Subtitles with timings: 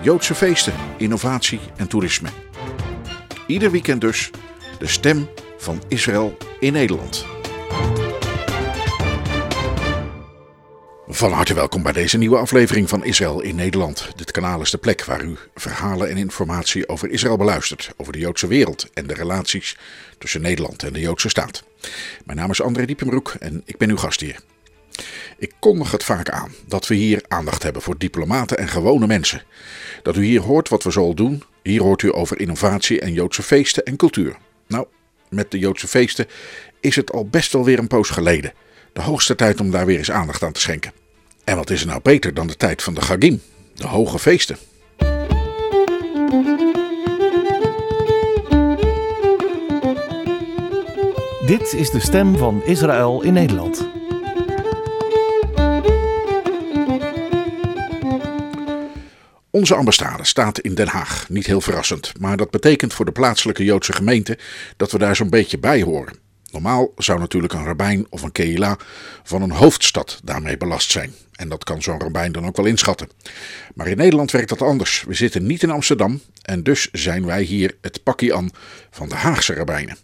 [0.00, 2.28] Joodse feesten, innovatie en toerisme.
[3.46, 4.30] Ieder weekend dus
[4.78, 7.26] de stem van Israël in Nederland.
[11.08, 14.12] Van harte welkom bij deze nieuwe aflevering van Israël in Nederland.
[14.16, 18.18] Dit kanaal is de plek waar u verhalen en informatie over Israël beluistert, over de
[18.18, 19.76] Joodse wereld en de relaties
[20.18, 21.62] tussen Nederland en de Joodse staat.
[22.24, 24.40] Mijn naam is André Diepenbroek en ik ben uw gastheer.
[25.38, 29.42] Ik kondig het vaak aan dat we hier aandacht hebben voor diplomaten en gewone mensen.
[30.02, 31.42] Dat u hier hoort wat we zoal doen.
[31.62, 34.36] Hier hoort u over innovatie en Joodse feesten en cultuur.
[34.66, 34.86] Nou,
[35.28, 36.26] met de Joodse feesten
[36.80, 38.52] is het al best wel weer een poos geleden.
[38.92, 40.92] De hoogste tijd om daar weer eens aandacht aan te schenken.
[41.44, 43.42] En wat is er nou beter dan de tijd van de Gagim,
[43.74, 44.58] de hoge feesten?
[51.46, 53.87] Dit is de stem van Israël in Nederland.
[59.58, 63.64] Onze ambassade staat in Den Haag, niet heel verrassend, maar dat betekent voor de plaatselijke
[63.64, 64.38] Joodse gemeente
[64.76, 66.18] dat we daar zo'n beetje bij horen.
[66.50, 68.76] Normaal zou natuurlijk een rabbijn of een keila
[69.22, 71.14] van een hoofdstad daarmee belast zijn.
[71.32, 73.08] En dat kan zo'n rabbijn dan ook wel inschatten.
[73.74, 75.04] Maar in Nederland werkt dat anders.
[75.06, 78.50] We zitten niet in Amsterdam en dus zijn wij hier het pakkie aan
[78.90, 79.96] van de Haagse rabbijnen.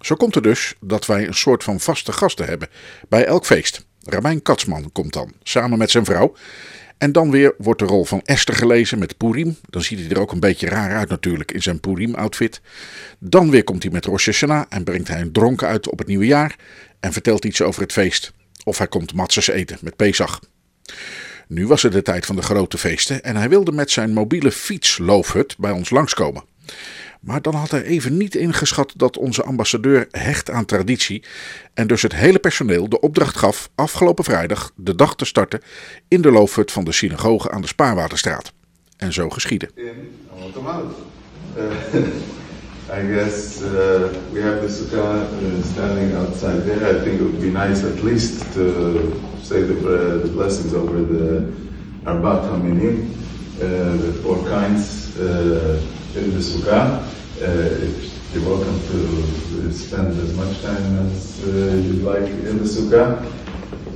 [0.00, 2.68] Zo komt het dus dat wij een soort van vaste gasten hebben
[3.08, 3.86] bij elk feest.
[4.02, 6.34] Rabijn Katsman komt dan, samen met zijn vrouw.
[6.98, 9.56] En dan weer wordt de rol van Esther gelezen met Purim.
[9.68, 12.60] Dan ziet hij er ook een beetje raar uit natuurlijk in zijn Purim-outfit.
[13.18, 16.06] Dan weer komt hij met Rosh Hashanah en brengt hij een dronken uit op het
[16.06, 16.56] nieuwe jaar.
[17.00, 18.32] En vertelt iets over het feest.
[18.64, 20.40] Of hij komt matzes eten met Pesach.
[21.48, 24.52] Nu was het de tijd van de grote feesten en hij wilde met zijn mobiele
[24.52, 26.44] fietsloofhut bij ons langskomen.
[27.20, 31.22] Maar dan had hij even niet ingeschat dat onze ambassadeur hecht aan traditie
[31.74, 35.60] en dus het hele personeel de opdracht gaf afgelopen vrijdag de dag te starten
[36.08, 38.52] in de loofhut van de synagoge aan de Spaarwaterstraat.
[38.96, 39.70] En zo geschiedde.
[42.88, 43.68] I guess uh,
[44.32, 46.86] we have the sukkah uh, standing outside there.
[46.86, 49.12] I think it would be nice at least to
[49.42, 51.52] say the, uh, the blessings over the
[52.04, 53.10] Arbat Haminim,
[53.58, 55.16] the four kinds
[56.16, 57.02] in the sukkah.
[57.42, 57.86] Uh,
[58.32, 63.24] you're welcome to spend as much time as you'd like in the sukkah.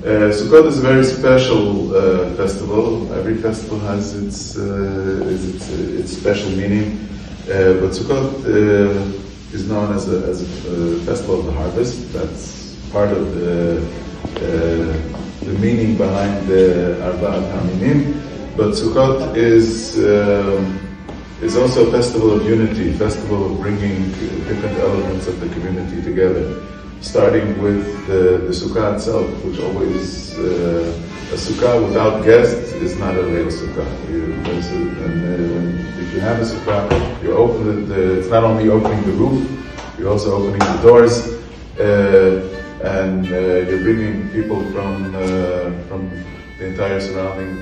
[0.00, 3.12] Uh, Sukkot is a very special uh, festival.
[3.12, 7.06] Every festival has its uh, its, its, special meaning.
[7.44, 12.10] Uh, but Sukkot uh, is known as a, as a festival of the harvest.
[12.14, 18.56] That's part of the uh, the meaning behind the Arba'at Haminim.
[18.56, 20.79] But Sukkot is um,
[21.42, 24.10] is also a festival of unity, festival of bringing
[24.44, 26.66] different elements of the community together.
[27.00, 30.92] Starting with the, the sukkah itself, which always uh,
[31.32, 33.88] a sukkah without guests is not a real sukkah.
[34.10, 37.90] You, and, uh, if you have a sukkah, you open.
[37.90, 39.48] Uh, it's not only opening the roof,
[39.98, 41.40] you're also opening the doors,
[41.80, 42.46] uh,
[42.84, 46.10] and uh, you're bringing people from uh, from
[46.58, 47.56] the entire surrounding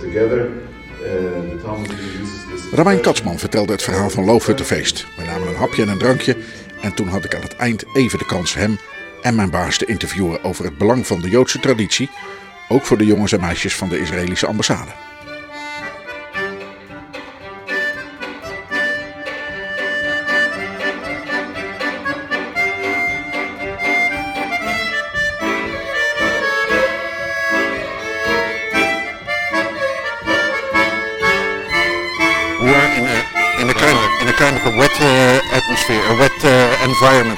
[0.00, 0.60] together.
[1.00, 2.43] the Talmud uses.
[2.74, 5.06] Rabijn Katsman vertelde het verhaal van Loofhuttenfeest.
[5.16, 6.36] We namen een hapje en een drankje
[6.80, 8.78] en toen had ik aan het eind even de kans hem
[9.22, 12.10] en mijn baas te interviewen over het belang van de Joodse traditie,
[12.68, 14.90] ook voor de jongens en meisjes van de Israëlische ambassade.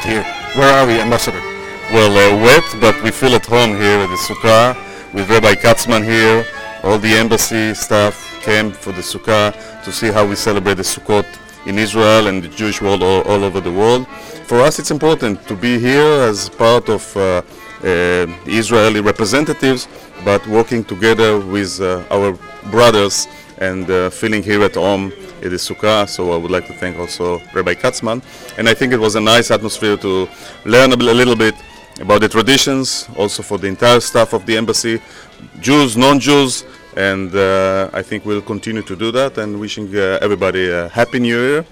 [0.07, 0.23] Here.
[0.55, 1.41] Where are we, Ambassador?
[1.93, 4.77] Well, uh, wet, but we feel at home here at the Sukkah
[5.13, 6.47] with Rabbi Katzman here.
[6.85, 9.53] All the embassy staff came for the Sukkah
[9.85, 11.27] to see how we celebrate the Sukkot
[11.67, 14.07] in Israel and the Jewish world all, all over the world.
[14.47, 17.43] For us, it's important to be here as part of uh,
[17.83, 19.89] uh, Israeli representatives,
[20.25, 22.39] but working together with uh, our
[22.71, 23.27] brothers
[23.59, 25.13] and uh, feeling here at home
[25.47, 28.23] it is Sukkah, so I would like to thank also Rabbi Katzman.
[28.59, 30.29] And I think it was a nice atmosphere to
[30.65, 31.55] learn a little bit
[32.01, 35.01] about the traditions, also for the entire staff of the embassy,
[35.61, 36.65] Jews, non-Jews,
[36.97, 39.39] and uh, I think we'll continue to do that.
[39.39, 41.65] And wishing uh, everybody a happy New Year,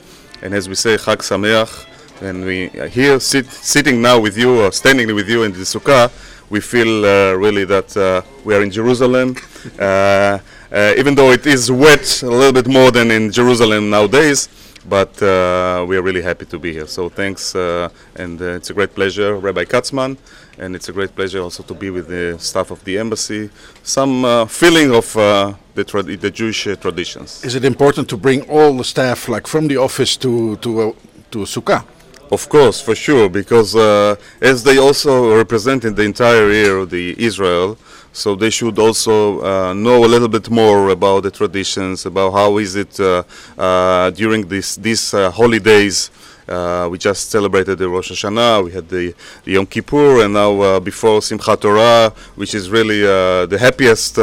[0.42, 1.90] and as we say, Chag Sameach.
[2.22, 5.58] And we are here sit, sitting now with you, or standing with you in the
[5.58, 6.10] sukkah.
[6.48, 9.34] We feel uh, really that uh, we are in Jerusalem,
[9.80, 10.38] uh,
[10.74, 14.48] even though it is wet a little bit more than in Jerusalem nowadays.
[14.86, 16.86] But uh, we are really happy to be here.
[16.86, 20.18] So thanks, uh, and uh, it's a great pleasure, Rabbi Katzman,
[20.58, 23.48] and it's a great pleasure also to be with the staff of the embassy.
[23.82, 25.84] Some uh, feeling of uh, the,
[26.20, 27.42] the Jewish uh, traditions.
[27.44, 30.94] Is it important to bring all the staff, like from the office, to to
[31.30, 31.84] to sukkah?
[32.32, 37.14] Of course, for sure, because uh, as they also represented the entire year of the
[37.22, 37.76] Israel,
[38.12, 42.58] so they should also uh, know a little bit more about the traditions, about how
[42.58, 43.24] is it uh,
[43.58, 46.10] uh, during this these uh, holidays.
[46.48, 50.78] Uh, we just celebrated the Rosh Hashanah, we had the, the Yom Kippur, and now
[50.78, 54.16] before Simchat Torah, which is really the happiest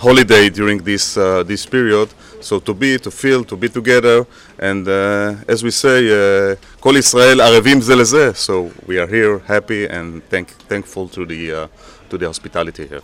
[0.00, 2.08] holiday during this this period.
[2.43, 4.25] So to be, to feel, to be together,
[4.57, 8.31] and uh, as we say, uh, Kol Israel arevim זה לזה.
[8.33, 11.67] So we are here, happy and thank, thankful to the uh,
[12.09, 13.01] to the hospitality here.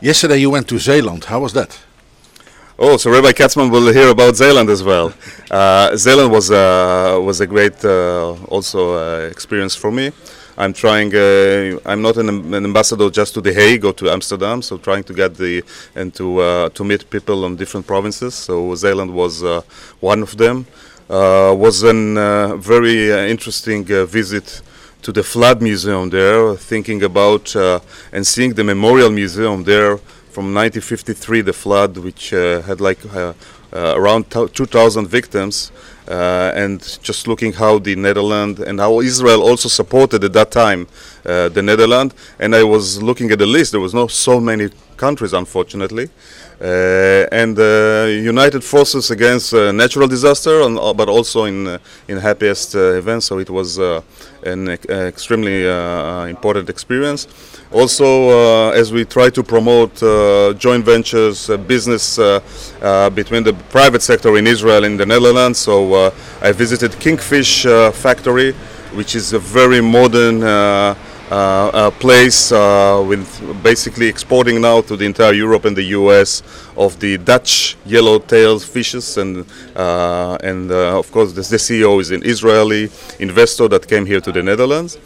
[0.00, 1.24] Yesterday you went to Zeeland.
[1.24, 1.78] How was that?
[2.78, 5.10] Oh, so Rabbi Katzman will hear about Zeeland as well.
[5.50, 10.12] Uh, Zeeland was uh, was a great uh, also uh, experience for me.
[10.57, 11.15] I'm trying.
[11.15, 15.03] Uh, I'm not an, an ambassador just to The Hague or to Amsterdam, so trying
[15.05, 15.63] to get the
[15.95, 18.35] and to uh, to meet people on different provinces.
[18.35, 19.61] So Zeeland was uh,
[19.99, 20.65] one of them.
[21.09, 24.61] Uh, was a uh, very uh, interesting visit
[25.01, 27.53] to the Flood Museum there, thinking about
[28.13, 29.97] and seeing the Memorial Museum there
[30.29, 32.99] from 1953, the flood, which had like
[33.73, 35.71] around 2,000 victims,
[36.07, 40.87] uh, and just looking how the Netherlands and how Israel also supported at that time
[41.25, 42.13] uh, the Netherlands.
[42.39, 46.09] And I was looking at the list; there was not so many countries, unfortunately.
[46.61, 51.77] Uh, and uh, united forces against uh, natural disaster, uh, but also in uh,
[52.07, 53.25] in happiest uh, events.
[53.25, 54.01] So it was uh,
[54.43, 57.27] an ex- extremely uh, important experience.
[57.71, 62.17] Also, uh, as we try to promote uh, joint ventures, uh, business
[63.15, 67.63] between the private sector in Israel and the Netherlands, so I visited Kingfish
[67.93, 68.51] factory,
[68.93, 70.43] which is a very modern.
[71.31, 76.43] Uh, uh, place uh, with basically exporting now to the entire Europe and the US
[76.75, 79.45] of the Dutch yellow-tailed fishes and
[79.77, 82.89] uh, and of course the, the CEO is an Israeli
[83.19, 84.97] investor that came here to the Netherlands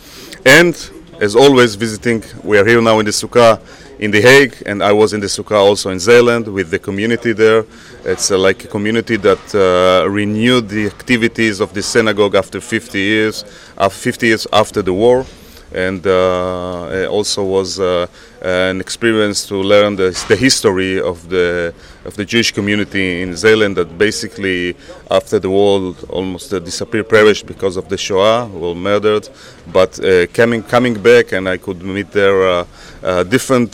[0.47, 0.73] and
[1.19, 3.59] as always visiting we are here now in the Sukkah
[3.99, 7.31] in The Hague and I was in the Sukkah also in Zeeland with the community
[7.31, 7.65] there.
[8.03, 12.99] It's uh, like a community that uh, renewed the activities of the synagogue after 50
[12.99, 13.45] years
[13.77, 15.25] uh, 50 years after the war
[15.75, 18.07] and uh, also was uh,
[18.41, 21.73] an experience to learn the, the history of the
[22.05, 24.75] of the Jewish community in Zeeland that basically
[25.11, 29.27] after the war almost uh, disappeared, perished because of the Shoah, were murdered,
[29.73, 32.65] but uh, coming coming back and I could meet there uh,
[33.03, 33.73] uh, different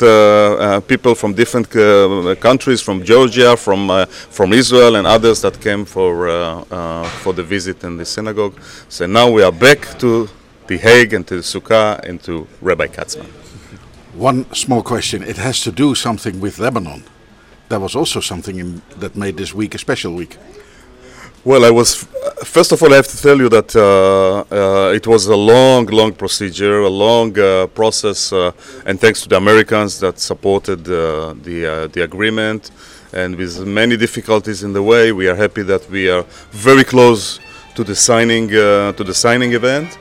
[0.87, 1.69] people from different
[2.39, 6.65] countries, from Georgia, from from Israel, and others that came for
[7.21, 8.59] for the visit in the synagogue.
[8.89, 10.27] So now we are back to
[10.67, 13.29] the Hague and to the Sukkah and to Rabbi Katzman.
[14.13, 15.23] One small question.
[15.23, 17.03] It has to do something with Lebanon.
[17.69, 20.37] That was also something in, that made this week a special week.
[21.43, 22.07] Well, I was
[22.43, 25.87] first of all I have to tell you that uh, uh, it was a long,
[25.87, 28.51] long procedure, a long uh, process, uh,
[28.85, 32.69] and thanks to the Americans that supported uh, the uh, the agreement,
[33.13, 37.39] and with many difficulties in the way, we are happy that we are very close
[37.75, 39.97] to the signing uh, to the signing event,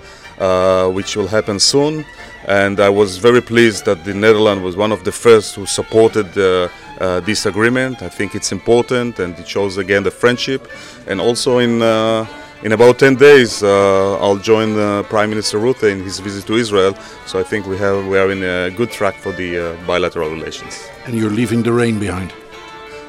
[0.93, 2.05] which will happen soon.
[2.47, 6.37] And I was very pleased that the Netherlands was one of the first who supported
[6.39, 6.69] uh,
[6.99, 8.03] uh, this agreement.
[8.03, 10.67] I think it's important, and it shows again the friendship.
[11.07, 12.27] And also in uh,
[12.63, 16.57] in about 10 days, uh, I'll join uh, Prime Minister Rutte in his visit to
[16.57, 16.95] Israel.
[17.27, 20.31] So I think we have we are in a good track for the uh, bilateral
[20.31, 20.87] relations.
[21.07, 22.33] And you're leaving the rain behind.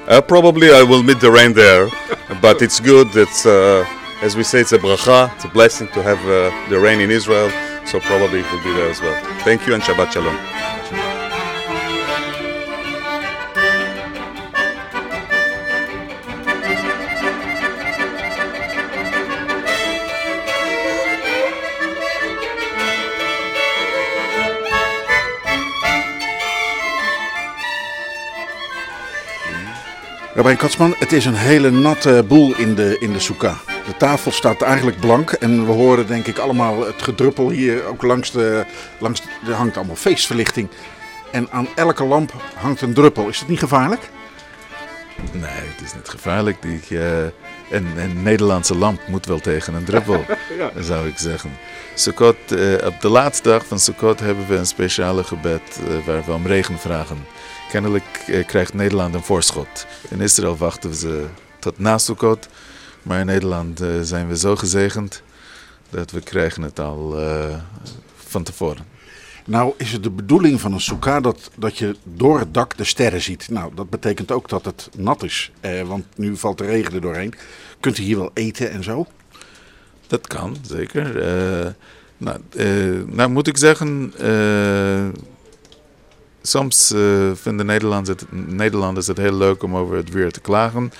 [0.08, 1.90] Uh, probably I will meet the rain there,
[2.42, 3.08] but it's good.
[3.16, 3.86] It's uh,
[4.22, 5.34] as we say, it's a bracha.
[5.36, 7.50] It's a blessing to have uh, the rain in Israel.
[7.86, 9.20] So probably it will be there as well.
[9.44, 10.38] Thank you and Shabbat Shalom.
[30.34, 33.71] Rabijn Katsman, het is een hele natte boel in de, in de soeka.
[33.86, 38.02] De tafel staat eigenlijk blank en we horen denk ik allemaal het gedruppel hier ook
[38.02, 38.66] langs de...
[39.00, 40.70] Langs de er hangt allemaal feestverlichting.
[41.32, 43.28] En aan elke lamp hangt een druppel.
[43.28, 44.10] Is dat niet gevaarlijk?
[45.32, 46.62] Nee, het is niet gevaarlijk.
[46.62, 47.24] Die, uh,
[47.70, 50.26] een, een, Nederlandse lamp moet wel tegen een druppel,
[50.58, 50.72] ja.
[50.80, 51.52] zou ik zeggen.
[51.96, 56.24] Sukkot, uh, op de laatste dag van Sukkot hebben we een speciale gebed uh, waar
[56.26, 57.26] we om regen vragen.
[57.72, 59.86] Kennelijk krijgt Nederland een voorschot.
[60.10, 61.26] In Israël wachten we ze
[61.60, 62.48] tot na Sukkot.
[63.04, 65.22] Maar in Nederland zijn we zo gezegend
[65.90, 67.16] dat we krijgen het al
[68.16, 68.92] van tevoren.
[69.46, 72.84] Nou is het de bedoeling van een soeka dat, dat je door het dak de
[72.84, 73.50] sterren ziet.
[73.50, 77.02] Nou, dat betekent ook dat het nat is, eh, want nu valt de regen er
[77.02, 77.34] doorheen.
[77.80, 79.08] Kunt u hier wel eten en zo?
[80.08, 81.16] Dat kan, zeker.
[81.16, 81.68] Uh,
[82.18, 85.08] nou, uh, nou, moet ik zeggen, uh,
[86.42, 86.88] soms
[87.34, 90.92] vinden Nederlanders het, Nederlanders het heel leuk om over het weer te klagen.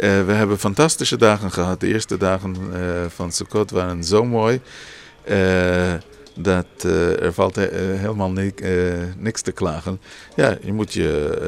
[0.00, 1.80] We hebben fantastische dagen gehad.
[1.80, 2.56] De eerste dagen
[3.08, 4.60] van Sukkot waren zo mooi
[6.38, 8.52] dat uh, er valt helemaal ni
[9.18, 10.00] niks te klagen.
[10.34, 11.38] Ja, je moet je,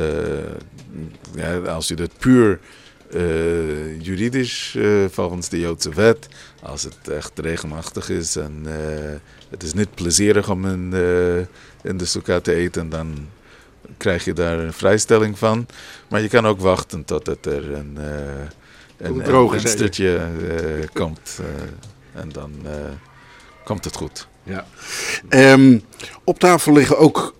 [1.34, 2.60] ja, als je het puur
[3.98, 4.76] juridisch
[5.10, 6.28] volgens de Joodse wet,
[6.62, 8.66] als het echt regenachtig is en
[9.50, 10.92] het is niet plezierig om in,
[11.82, 13.28] in de sukkah te eten, dan
[13.98, 15.66] krijg je daar een vrijstelling van.
[16.08, 17.98] Maar je kan ook wachten tot het er een,
[18.96, 20.20] een, een venstertje
[20.92, 21.40] komt
[22.14, 22.52] en dan
[23.64, 24.28] komt het goed.
[24.42, 24.66] Ja.
[25.28, 25.82] Um,
[26.24, 27.34] op tafel liggen ook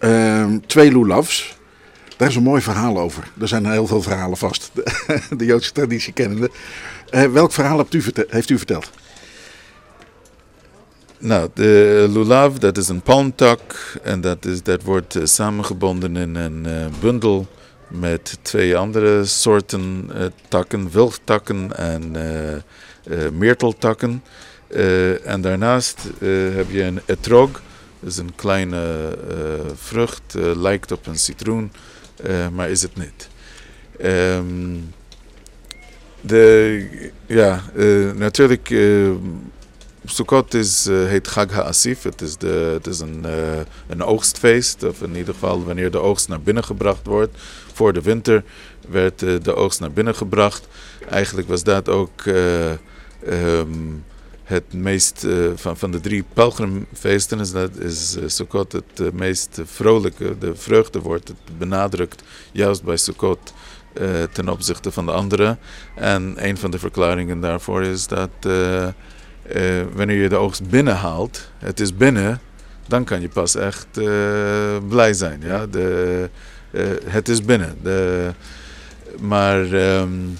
[0.00, 1.56] um, twee lulavs.
[2.16, 3.24] Daar is een mooi verhaal over.
[3.40, 4.82] Er zijn heel veel verhalen vast, de,
[5.36, 6.50] de Joodse traditie kennende.
[7.10, 8.90] Uh, welk verhaal hebt u heeft u verteld?
[11.20, 13.60] Nou, de lulav, dat is een palmtak.
[14.02, 17.46] En dat, is, dat wordt uh, samengebonden in een uh, bundel
[17.88, 20.10] met twee andere soorten
[20.48, 22.12] takken, wildtakken en
[23.38, 24.22] meerteltakken.
[25.24, 26.02] En daarnaast
[26.54, 27.50] heb je een etrog,
[28.00, 29.08] dat is een kleine
[29.74, 31.72] vrucht, lijkt op een citroen,
[32.52, 33.28] maar is het niet.
[34.04, 34.94] Um,
[36.20, 37.62] de, ja,
[38.14, 38.68] natuurlijk,
[40.10, 43.24] Sukkot is, heet Chag HaAsif, het is, de, het is een,
[43.86, 47.38] een oogstfeest, of in ieder geval wanneer de oogst naar binnen gebracht wordt.
[47.72, 48.44] Voor de winter
[48.88, 50.68] werd de oogst naar binnen gebracht.
[51.08, 52.24] Eigenlijk was dat ook...
[53.28, 54.04] Um,
[54.44, 60.38] het meest van, van de drie pelgrimfeesten is, dat, is Sukkot het meest vrolijke.
[60.38, 62.22] De vreugde wordt benadrukt
[62.52, 63.52] juist bij Sukkot
[64.32, 65.56] ten opzichte van de andere.
[65.94, 68.30] En een van de verklaringen daarvoor is dat
[69.92, 72.40] wanneer je de oogst binnenhaalt, het is binnen,
[72.86, 73.86] dan kan je pas echt
[74.88, 75.40] blij zijn.
[75.44, 75.66] Ja?
[75.66, 76.28] De,
[77.04, 77.76] het is binnen.
[77.82, 78.30] De,
[79.20, 79.72] maar...
[79.72, 80.38] Um,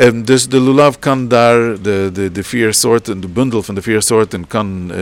[0.00, 3.82] Um, dus de lulav kan daar, de, de, de vier soorten, de bundel van de
[3.82, 4.92] vier soorten kan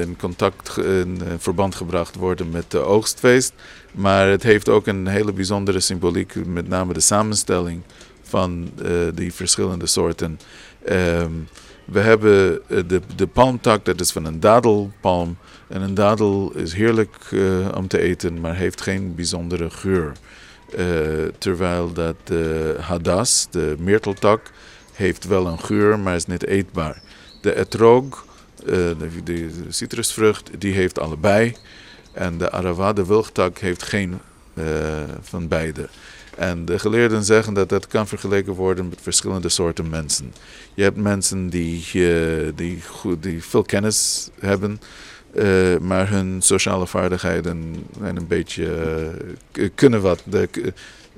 [0.00, 3.52] in contact, in verband gebracht worden met de oogstfeest.
[3.92, 7.82] Maar het heeft ook een hele bijzondere symboliek, met name de samenstelling
[8.22, 8.70] van
[9.14, 10.40] die verschillende soorten.
[10.90, 11.48] Um,
[11.84, 15.36] we hebben uh, de, de palmtak, dat is van een dadelpalm.
[15.68, 17.16] En een dadel is heerlijk
[17.74, 20.12] om te eten, maar heeft geen bijzondere geur.
[20.78, 20.84] Uh,
[21.38, 24.50] terwijl dat de hadas, de myrteltak,
[24.92, 27.02] heeft wel een geur, maar is niet eetbaar.
[27.40, 28.26] De etrog,
[29.24, 31.56] de, citrusvrucht, die heeft allebei.
[32.12, 34.18] En de arava, de wilgtak, heeft geen
[35.20, 35.88] van beide.
[36.36, 40.32] En de geleerden zeggen dat dat kan vergeleken worden met verschillende soorten mensen.
[40.74, 41.84] Je hebt mensen die,
[42.54, 44.80] die, goed, die veel kennis hebben
[45.34, 48.66] uh, maar hun sociale vaardigheden zijn een beetje,
[49.52, 50.22] uh, kunnen wat.
[50.30, 50.48] Er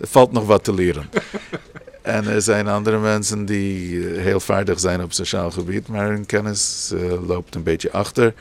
[0.01, 1.09] valt nog wat te leren.
[2.03, 6.93] en er zijn andere mensen die heel vaardig zijn op sociaal gebied, maar hun kennis
[7.27, 8.35] loopt een beetje achter.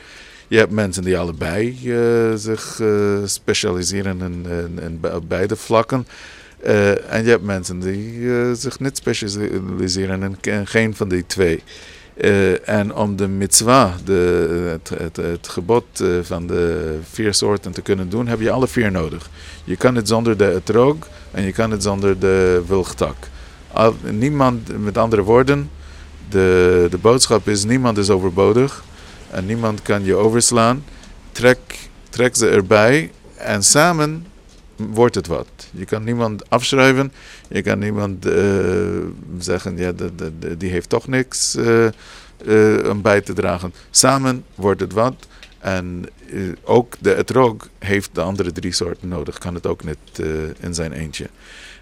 [0.48, 1.78] Je hebt mensen die allebei
[2.36, 2.82] zich
[3.26, 6.08] specialiseren in, in, in, op beide vlakken.
[7.10, 11.64] En je hebt mensen die zich niet specialiseren in geen van die twee.
[12.22, 14.80] Uh, en om de mitzwa, de,
[15.16, 15.86] het, gebod
[16.22, 19.30] van de vier soorten te kunnen doen, heb je alle vier nodig.
[19.64, 20.96] Je kan het zonder de etrog
[21.32, 23.16] en je kan het zonder de wilgtak.
[24.12, 25.70] Niemand, met andere woorden,
[26.30, 28.84] de, de boodschap is: niemand is overbodig
[29.32, 30.84] en niemand kan je overslaan.
[31.32, 34.26] Trek, trek ze erbij en samen
[34.76, 35.48] wordt het wat.
[35.72, 37.12] Je kan niemand afschrijven.
[37.50, 38.98] Je kan niemand uh,
[39.40, 41.88] zeggen, ja, de, die heeft toch niks uh,
[42.46, 43.74] uh, om bij te dragen.
[43.90, 45.28] Samen wordt het wat.
[45.60, 46.06] En
[46.64, 49.38] ook de etrog heeft de andere drie soorten nodig.
[49.38, 50.20] Kan het ook niet
[50.60, 51.30] in zijn eentje.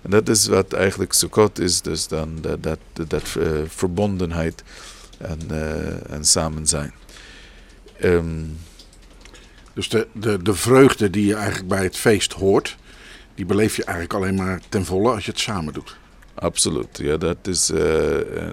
[0.01, 1.81] En dat is wat eigenlijk Sukkot is.
[1.81, 3.23] Dus dan dat, dat, dat
[3.67, 4.63] verbondenheid
[5.17, 5.39] en,
[6.09, 6.93] en samen zijn.
[8.03, 8.57] Um,
[9.73, 12.77] dus de, de, de vreugde die je eigenlijk bij het feest hoort,
[13.35, 15.97] die beleef je eigenlijk alleen maar ten volle als je het samen doet.
[16.33, 17.79] Absoluut, ja, dat is uh,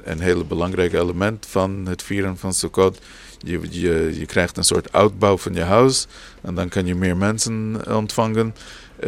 [0.04, 2.98] een heel belangrijk element van het vieren van Sukkot.
[3.38, 6.06] Je, je, je krijgt een soort uitbouw van je huis
[6.40, 8.54] en dan kan je meer mensen ontvangen.
[8.98, 9.06] Uh,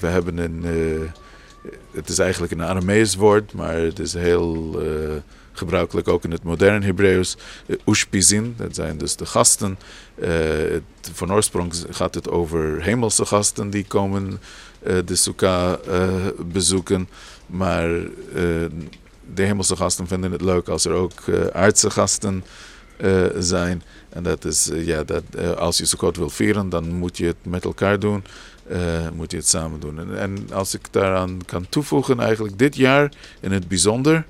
[0.00, 1.00] we hebben een, uh,
[1.92, 4.80] het is eigenlijk een Aramees woord, maar het is heel
[5.52, 7.36] gebruikelijk ook in het moderne Hebreeuws.
[7.86, 9.78] Ushpizin, dat zijn dus de gasten.
[10.20, 14.40] Het, van oorsprong gaat het over hemelse gasten die komen
[15.04, 15.78] de sukkah
[16.52, 17.08] bezoeken.
[17.46, 17.88] Maar
[19.34, 21.12] de hemelse gasten vinden het leuk als er ook
[21.52, 22.44] aardse gasten
[23.38, 23.82] zijn.
[24.08, 25.22] En dat is, ja, dat,
[25.56, 28.24] als je Sukkot wil vieren, dan moet je het met elkaar doen.
[29.14, 29.98] moet je het samen doen.
[29.98, 34.26] En, en, als ik daaraan kan toevoegen, eigenlijk dit jaar in het bijzonder.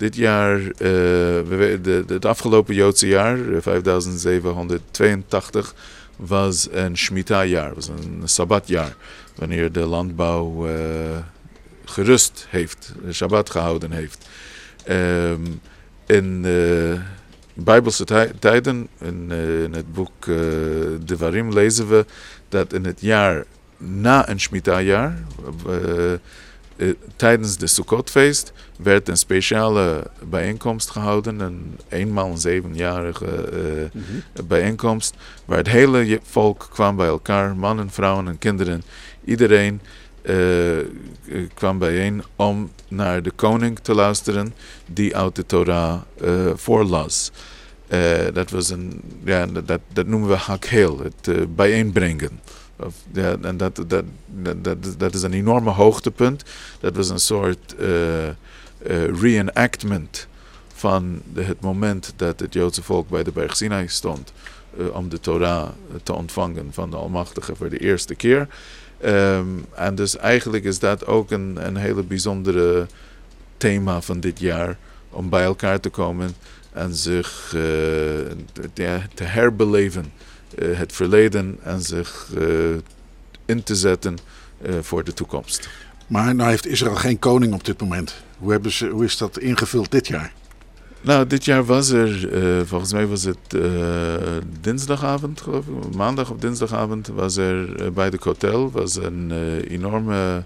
[0.00, 5.74] Dit jaar, uh, de, de, het afgelopen Joodse jaar, 5782,
[6.16, 8.94] was een Shemitah-jaar, was een Sabbatjaar.
[9.34, 10.74] Wanneer de landbouw uh,
[11.84, 14.28] gerust heeft, Shabbat gehouden heeft.
[14.88, 15.60] Um,
[16.06, 17.00] in uh,
[17.54, 18.04] Bijbelse
[18.38, 19.30] tijden, in,
[19.72, 22.04] het boek De Varim, lezen we
[22.48, 23.44] dat in het jaar
[23.76, 25.22] na een Shemitah-jaar
[25.68, 26.12] uh,
[27.16, 34.22] tijdens de Sukkotfeest werd een speciale bijeenkomst gehouden, een eenmaal een zevenjarige uh, mm-hmm.
[34.46, 38.82] bijeenkomst, waar het hele volk kwam bij elkaar, mannen, vrouwen en kinderen.
[39.24, 39.80] Iedereen
[40.22, 40.76] uh,
[41.54, 44.54] kwam bijeen om naar de koning te luisteren
[44.86, 46.00] die uit de Torah
[46.54, 47.30] voorlas.
[48.32, 52.40] dat, was een, ja, dat, dat noemen we hakheel, het bijeenbrengen.
[52.84, 54.04] Of, ja, en dat, dat,
[54.62, 56.44] dat, dat is een enorme hoogtepunt.
[56.80, 58.32] Dat was een soort uh, uh,
[59.20, 60.26] reenactment
[60.74, 64.32] van de, het moment dat het Joodse volk bij de berg Sinai stond.
[64.78, 65.68] Uh, om de Torah
[66.02, 68.48] te ontvangen van de Almachtige voor de eerste keer.
[69.04, 72.86] Um, en dus eigenlijk is dat ook een, een hele bijzondere
[73.56, 74.78] thema van dit jaar.
[75.10, 76.34] Om bij elkaar te komen
[76.72, 77.48] en zich
[79.14, 80.12] te herbeleven.
[80.58, 82.76] Uh, het verleden en zich uh,
[83.44, 84.18] in te zetten
[84.66, 85.68] uh, voor de toekomst.
[86.06, 88.14] Maar nou heeft Israël geen koning op dit moment.
[88.38, 90.32] Hoe, hebben ze, hoe is dat ingevuld dit jaar?
[91.00, 92.28] Nou, dit jaar was er,
[92.66, 93.56] volgens mij was het
[94.60, 99.32] dinsdagavond, geloof ik, maandag of dinsdagavond, was er bij de hotel was een
[99.68, 100.44] enorme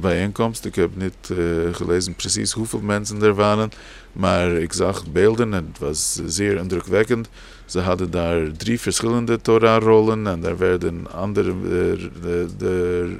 [0.00, 0.64] bijeenkomst.
[0.64, 1.30] Ik heb niet
[1.72, 3.70] gelezen precies hoeveel mensen er waren,
[4.12, 7.28] maar ik zag beelden en het was zeer indrukwekkend.
[7.70, 13.16] Ze hadden daar drie verschillende Torah-rollen en daar werden andere, de, de, de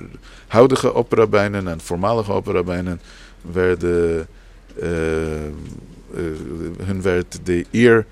[0.46, 3.00] huidige operabijnen en voormalige operabijnen
[3.52, 4.26] werden,
[4.82, 4.88] uh,
[5.44, 5.50] uh,
[6.82, 8.06] hun werd de eer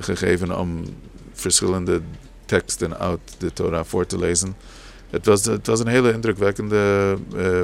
[0.00, 0.84] gegeven om
[1.32, 2.00] verschillende
[2.44, 4.56] teksten uit de Torah voor te lezen.
[5.10, 7.16] Het was, het was een hele indrukwekkende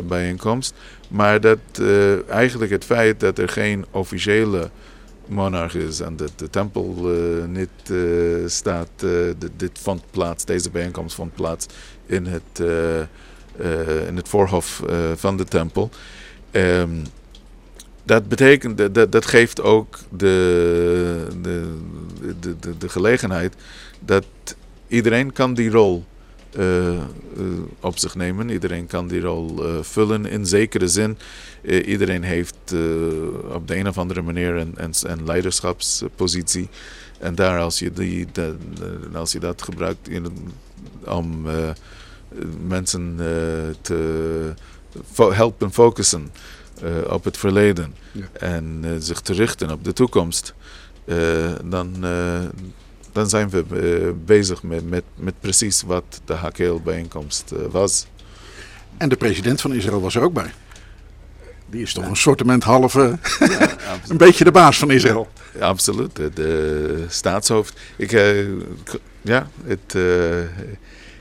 [0.08, 0.74] bijeenkomst,
[1.08, 1.58] maar dat
[2.28, 4.70] eigenlijk het feit dat er geen officiële
[5.28, 8.88] monarch is en dat de tempel uh, niet uh, staat.
[9.04, 11.66] Uh, dit vond plaats, deze bijeenkomst vond plaats
[12.06, 12.68] in het,
[14.08, 14.82] in het voorhof
[15.14, 15.90] van de tempel.
[16.52, 17.02] Um,
[18.02, 21.76] dat betekent, dat, dat geeft ook de, de,
[22.40, 23.54] de, de, de gelegenheid
[24.00, 24.24] dat
[24.88, 26.04] iedereen kan die rol
[27.80, 28.50] op zich nemen.
[28.50, 31.18] Iedereen kan die rol uh, vullen in zekere zin.
[31.62, 32.74] iedereen heeft
[33.52, 36.68] op de een of andere manier een, een, een, leiderschapspositie.
[37.18, 38.56] En daar, als je, die, de,
[39.14, 40.26] als je dat gebruikt in,
[41.04, 41.46] om
[42.66, 43.16] mensen
[43.80, 44.52] te
[45.12, 46.32] fo helpen focussen
[47.08, 48.28] op het verleden ja.
[48.32, 50.54] en zich te richten op de toekomst,
[51.64, 52.04] dan
[53.16, 58.06] dan zijn we uh, bezig met, met, met precies wat de Hakel-bijeenkomst uh, was.
[58.96, 60.52] En de president van Israël was er ook bij.
[61.66, 62.10] Die is toch ja.
[62.10, 63.76] een sortiment halve, ja,
[64.08, 65.28] een beetje de baas van Israël.
[65.58, 67.80] Ja, absoluut, de, de staatshoofd.
[67.96, 68.48] Ik, uh,
[69.22, 69.94] ja, het,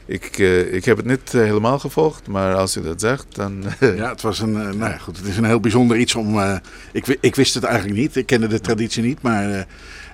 [0.06, 0.38] ik,
[0.72, 3.64] ik heb het niet helemaal gevolgd, maar als je dat zegt, dan...
[3.80, 6.40] ja, het was een, nou ja, goed, het is een heel bijzonder iets om...
[6.92, 9.68] ik, ik wist het eigenlijk niet, ik kende de traditie niet, maar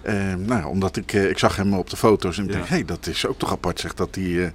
[0.04, 2.56] uh, nou, omdat ik, uh, ik zag hem op de foto's en ik ja.
[2.56, 4.34] denk, hé, hey, dat is ook toch apart, zeg dat die.
[4.34, 4.48] Uh,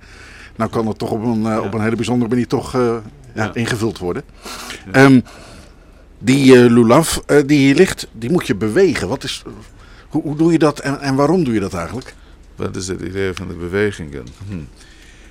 [0.56, 1.60] nou kan het toch op een, ja.
[1.60, 2.72] op een hele bijzondere manier toch
[3.34, 4.22] ja, ingevuld worden.
[4.92, 5.22] Um,
[6.18, 9.08] die lulav die hier ligt, die moet je bewegen.
[9.08, 9.42] Wat is,
[10.08, 12.14] hoe, hoe doe je dat en, en waarom doe je dat eigenlijk?
[12.56, 14.26] Wat is het idee van de bewegingen?
[14.48, 14.54] Hm.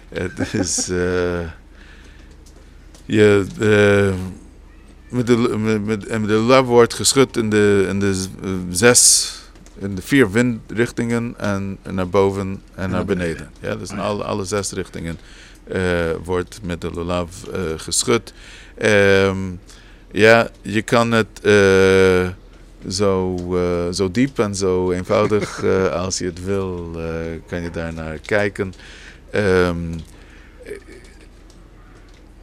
[0.10, 0.86] Het is.
[3.06, 3.46] je,
[5.10, 8.26] met de, met, met, de lulav wordt geschud in de, in de
[8.70, 9.34] zes
[9.80, 13.50] in de vier windrichtingen en naar boven en naar beneden.
[13.60, 15.18] Ja, dus in alle, alle zes richtingen
[15.64, 15.82] eh,
[16.24, 18.34] wordt met de lulav eh, geschud.
[18.78, 19.38] Ehm,
[20.12, 22.28] ja, je kan het eh,
[22.88, 27.06] zo, eh, zo diep en zo eenvoudig eh, als je het wil, eh,
[27.48, 28.74] kan je daar naar kijken.
[29.36, 29.78] Ehm,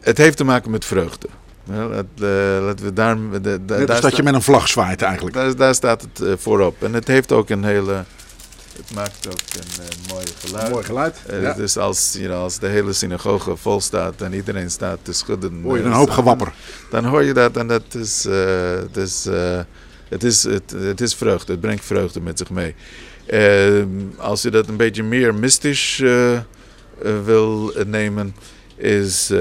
[0.01, 1.29] het heeft te maken met vreugde.
[1.71, 4.69] Het, eh, laten we daar, de, de- Net daar dat sta- je met een vlag
[4.69, 5.35] zwaait eigenlijk.
[5.37, 6.83] daar, daar staat het eh, voorop.
[6.83, 8.05] En het heeft ook een hele.
[8.77, 10.71] Het maakt ook een eh, mooi geluid.
[10.71, 11.17] Mooi geluid.
[11.41, 11.53] Ja.
[11.53, 15.61] Dus als, you know, als de hele synagoge vol staat en iedereen staat te schudden.
[15.63, 16.53] Hoor je een hoop gewapper.
[16.91, 18.21] Dan hoor je dat en dat is.
[18.93, 19.61] dus, eh,
[20.09, 22.75] het, is het, het is vreugde, het brengt vreugde met zich mee.
[23.27, 23.83] Eh,
[24.17, 26.03] als je dat een beetje meer mystisch
[27.25, 28.35] wil nemen,
[28.77, 29.31] is.
[29.31, 29.39] eh,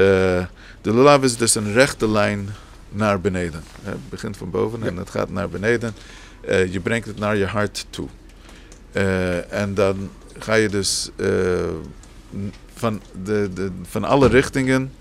[0.81, 2.49] de lulav is dus een rechte lijn
[2.89, 3.63] naar beneden.
[3.81, 3.89] hè.
[3.91, 5.93] Het begint van boven en het gaat naar beneden.
[6.41, 8.07] Eh, je brengt het naar je hart toe.
[8.91, 11.27] Eh, en dan ga je dus eh,
[12.73, 14.91] van, de, de, van alle richtingen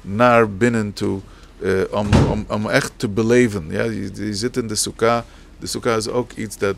[0.00, 1.20] naar binnen toe.
[1.60, 3.66] eh, om, om, om echt te beleven.
[3.68, 3.82] Ja?
[3.82, 5.22] Je, je zit in de sukkah.
[5.58, 6.76] De sukkah is ook iets dat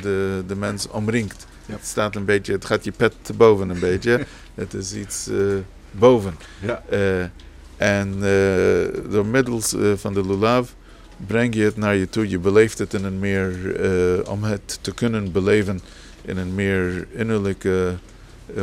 [0.00, 1.46] de, de mens omringt.
[1.66, 4.26] Het staat een beetje, het gaat je pet te boven een beetje.
[4.60, 5.36] Het is iets eh,
[5.90, 6.34] boven.
[6.60, 6.82] Ja.
[6.88, 7.22] Eh,
[7.76, 10.68] en eh, door middels van de lulav
[11.26, 12.28] breng je het naar je toe.
[12.28, 13.52] Je beleeft het in een meer,
[14.28, 15.80] om het te kunnen beleven
[16.22, 17.94] in een meer innerlijke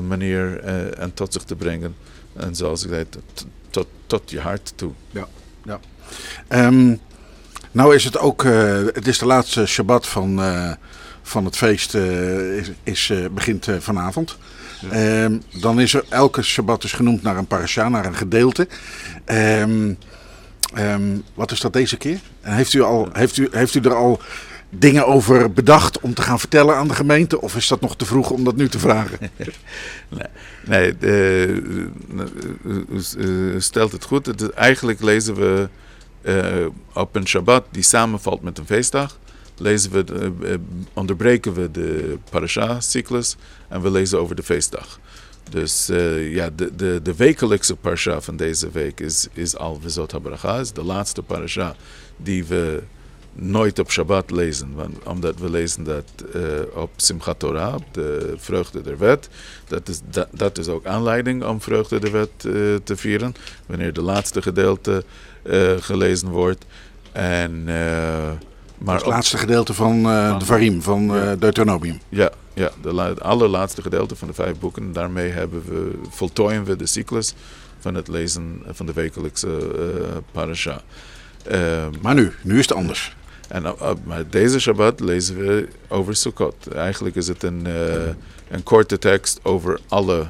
[0.07, 0.59] manier
[0.93, 1.95] en tot zich te brengen.
[2.33, 4.91] En zoals ik zei, tot, tot, tot je hart toe.
[6.47, 6.95] Ehm,
[7.71, 8.43] nou is het ook,
[8.93, 10.39] het is de laatste Shabbat van,
[11.27, 14.37] van het feest, eh, is, is, eh, begint eh, vanavond.
[14.91, 18.67] Ehm, dan is er, elke Shabbat is genoemd naar een parasha, naar een gedeelte.
[19.25, 19.93] Ehm,
[20.73, 22.19] ehm, wat is dat deze keer?
[22.41, 24.21] En heeft, u al, heeft, u, heeft u er al
[24.69, 27.41] dingen over bedacht om te gaan vertellen aan de gemeente?
[27.41, 29.19] Of is dat nog te vroeg om dat nu te vragen?
[30.65, 31.61] Nee, de,
[33.17, 34.25] u- stelt het goed.
[34.25, 35.69] Het eigenlijk lezen we
[36.93, 39.17] op een Shabbat die samenvalt met een feestdag.
[39.57, 40.53] Lezen we, de- eh,
[40.93, 43.35] onderbreken we de parasha-cyclus
[43.67, 44.99] en we lezen over de feestdag.
[45.49, 50.13] Dus eh, ja, de, de, de wekelijkse parasha van deze week is, is al Vezot
[50.61, 51.75] is de laatste parasha
[52.17, 52.83] die we
[53.33, 54.73] nooit op Shabbat lezen.
[54.75, 56.41] Want, omdat we lezen dat eh,
[56.73, 59.29] op Simchat Torah, op de vreugde der wet.
[59.67, 62.51] Dat is, dat, dat is ook aanleiding om vreugde der wet eh,
[62.83, 63.33] te vieren.
[63.65, 65.03] Wanneer de laatste gedeelte
[65.43, 66.65] eh, gelezen wordt.
[67.11, 68.31] En, eh,
[68.77, 71.35] maar Het ook- laatste gedeelte van eh, de Varim, van Ja.
[71.35, 71.99] Deuteronomium.
[72.09, 74.93] ja, ja de het allerlaatste gedeelte van de vijf boeken.
[74.93, 77.33] Daarmee hebben we, voltooien we de cyclus
[77.79, 80.81] van het lezen van de wekelijkse eh parasha.
[81.45, 83.15] Ehm, Maar nu, nu is het anders.
[83.49, 86.67] en, uh, uh, maar deze Shabbat lezen we over Sukkot.
[86.67, 87.65] Eigenlijk is het een,
[88.49, 90.27] een korte tekst over alle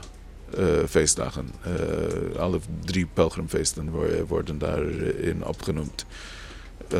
[0.89, 1.49] feestdagen.
[2.39, 6.05] Alle drie pelgrimfeesten wo- worden daarin opgenoemd.
[6.89, 6.99] Eh,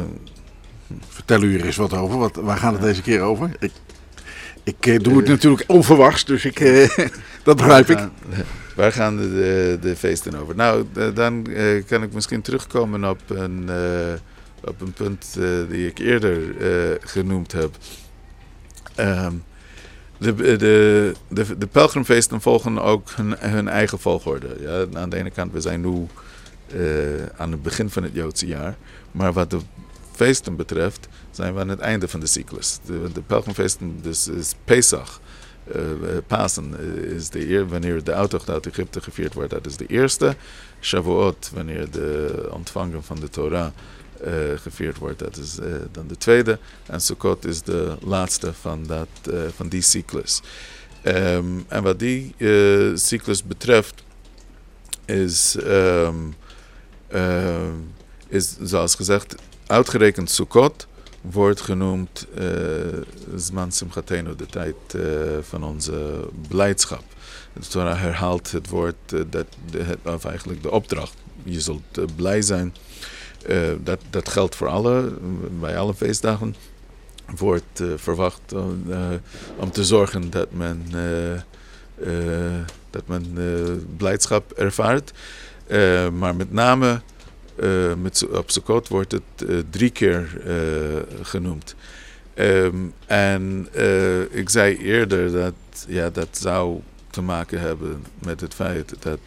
[1.10, 2.18] Vertel u er eens wat over.
[2.18, 3.50] Wat, waar gaat het deze keer over?
[3.60, 3.72] Ik,
[4.64, 6.90] ik eh, doe het natuurlijk onverwachts, dus ik, eh,
[7.44, 8.00] dat begrijp ik.
[8.76, 10.56] Waar gaan- de, de, de feesten over?
[10.56, 14.14] Nou, dan eh, kan ik misschien terugkomen op een, eh,
[14.70, 17.78] op een punt eh, die ik eerder eh, genoemd heb.
[18.96, 19.34] Ehm,
[20.18, 24.48] de, de, de, de pelgrimfeesten volgen ook hun, hun eigen volgorde.
[24.60, 26.08] Ja, aan de ene kant, we zijn nu
[26.68, 26.80] eh,
[27.38, 28.76] aan het begin van het Joodse jaar.
[29.12, 29.60] Maar wat de
[30.18, 32.80] feesten betreft, zijn we aan het einde van de cyclus.
[32.86, 35.22] De, de pelgrimfeesten, dus is Pesach.
[35.72, 39.66] eh, eh, Pasen eh, is de eer, wanneer de uittocht uit Egypte gevierd wordt, dat
[39.66, 40.36] is de eerste.
[40.82, 43.72] Shavuot, wanneer de ontvanging van de Torah
[44.56, 45.58] gevierd wordt, dat is
[45.92, 46.60] dan de tweede.
[46.86, 49.08] En Sukkot is de laatste van, dat,
[49.56, 50.42] van die cyclus.
[51.02, 52.36] Ehm, en wat die
[52.96, 54.04] cyclus betreft,
[55.06, 56.16] is, ehm,
[57.08, 57.74] ehm,
[58.28, 59.36] is zoals gezegd,
[59.68, 60.88] uitgerekend Sukkot
[61.22, 62.46] wordt genoemd eh
[63.36, 65.02] Zman Simchatenu, de tijd eh,
[65.42, 67.04] van onze blijdschap.
[67.72, 69.46] De herhaalt het woord, eh, dat,
[70.04, 71.14] of eigenlijk de opdracht.
[71.44, 72.76] Je zult blij zijn.
[73.84, 75.14] Dat, dat geldt voor alle,
[75.60, 76.56] bij alle feestdagen.
[77.38, 78.84] Wordt verwacht om,
[79.56, 80.86] om te zorgen dat men,
[82.90, 83.38] dat men
[83.98, 85.12] blijdschap ervaart.
[86.14, 87.02] Maar met name
[87.60, 90.56] eh, met, op Sukkot wordt het eh, drie keer eh,
[91.26, 91.76] genoemd.
[92.34, 93.68] Ehm, en
[94.32, 95.54] ik zei eerder dat
[95.88, 99.20] ja, dat zou te maken hebben met het feit dat,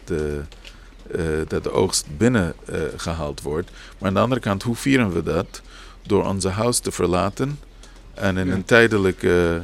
[1.47, 3.69] dat de oogst binnen eh, gehaald wordt.
[3.97, 5.61] Maar aan de andere kant, hoe vieren we dat?
[6.01, 7.59] Door onze huis te verlaten
[8.13, 8.53] en in Ja.
[8.53, 9.61] een tijdelijke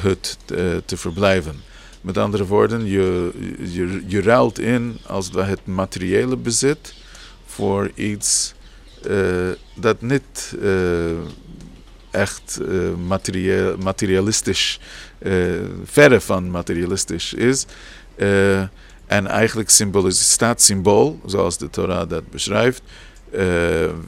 [0.00, 0.38] hut
[0.84, 1.54] te verblijven.
[2.00, 6.94] Met andere woorden, je, je, je ruilt in als het, het materiële bezit
[7.46, 8.54] voor iets
[9.06, 11.10] uh, dat niet uh,
[12.10, 14.80] echt uh, materieel, materialistisch,
[15.84, 17.66] verre van materialistisch is.
[19.06, 19.70] en eigenlijk
[20.10, 22.82] staat symbool, zoals de Torah dat beschrijft.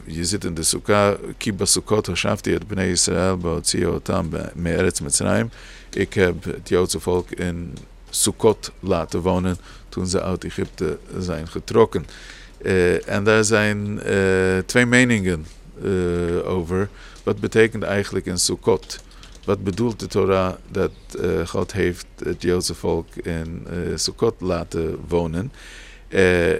[0.04, 5.50] je zit in de Sukkah, Kiba Sukkot Hashafti et Bnei Israël Baotzio Otam Me'eretz Mitzrayim.
[5.94, 7.76] Ik heb het Joodse volk in
[8.10, 9.56] Sukkot laten wonen
[9.88, 12.06] toen ze uit Egypte zijn getrokken.
[12.62, 15.46] Uh, en daar zijn uh, twee meningen
[15.84, 16.88] uh, over.
[17.22, 19.02] Wat betekent eigenlijk een Sukkot?
[19.44, 20.92] Wat bedoelt de Torah dat
[21.46, 25.52] God heeft het Joodse volk in Sukkot laten wonen?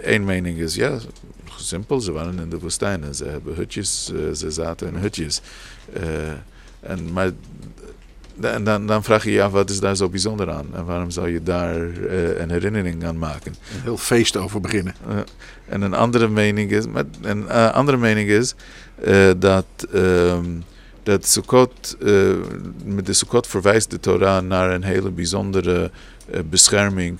[0.01, 0.97] Eén mening is, ja,
[1.57, 5.41] simpel, ze waren in de woestijn en ze hebben hutjes, ze zaten in hutjes.
[6.79, 7.31] en, maar
[8.41, 10.65] en dan, dan, vraag je je af, wat is daar zo bijzonder aan?
[10.73, 13.55] En waarom zou je daar uh, een herinnering aan maken?
[13.73, 14.95] Een heel feest over beginnen.
[15.09, 15.17] Uh,
[15.65, 18.55] en een andere mening is, met, een uh, andere mening is
[19.37, 20.63] dat, um,
[21.03, 21.97] dat Sukkot,
[22.85, 25.91] met de Sukkot verwijst de Torah naar een hele bijzondere
[26.49, 27.19] bescherming.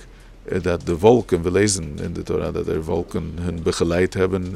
[0.62, 4.52] dat de wolken, we lezen in de Torah dat er wolken hun begeleid hebben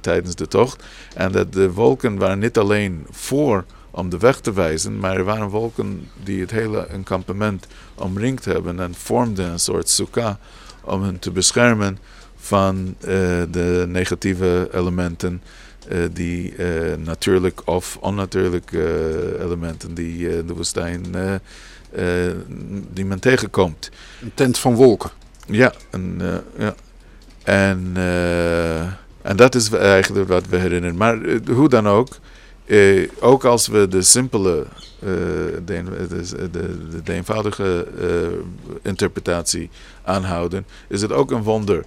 [0.00, 0.84] tijdens de tocht.
[1.14, 3.64] En dat de wolken waren niet alleen voor
[3.96, 8.80] om de weg te wijzen, maar er waren wolken die het hele enkampement omringd hebben
[8.80, 10.34] en vormden een soort sukkah
[10.84, 11.98] om hen te beschermen
[12.36, 13.08] van uh,
[13.50, 15.42] de negatieve elementen
[15.92, 21.04] uh, die uh, natuurlijk of onnatuurlijke elementen die de woestijn
[22.92, 23.90] die men tegenkomt.
[24.22, 25.10] Een tent van wolken.
[25.46, 26.20] Ja, en,
[26.58, 26.74] ja.
[27.42, 27.96] en,
[29.22, 30.96] en dat is eigenlijk wat we herinneren.
[30.96, 31.18] Maar
[31.50, 32.18] hoe dan ook,
[32.66, 34.66] uh, ook als we de simpele,
[35.02, 35.10] uh,
[35.64, 35.82] de,
[36.50, 38.38] de, de, eenvoudige uh,
[38.82, 39.70] interpretatie
[40.04, 41.84] aanhouden, is het ook een wonder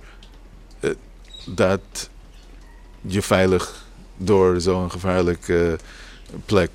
[1.45, 2.09] dat
[3.01, 3.85] je veilig
[4.17, 5.77] door zo'n gevaarlijke
[6.45, 6.71] plek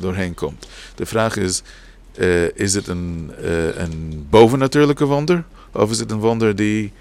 [0.00, 0.68] doorheen komt.
[0.94, 1.62] De vraag is,
[2.54, 3.32] is het een,
[3.76, 6.92] een bovennatuurlijke wonder of is het een wonder die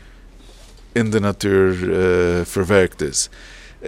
[0.92, 1.76] in de natuur
[2.46, 3.30] verwerkt is?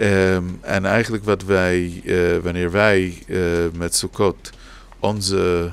[0.00, 3.38] Um, en eigenlijk wat wij, uh, wanneer wij uh,
[3.76, 4.50] met Sukkot
[4.98, 5.72] onze